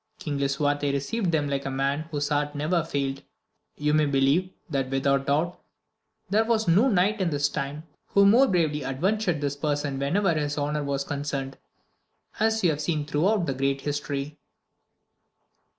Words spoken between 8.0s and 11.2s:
who more bravely adventured his person whenever his honour was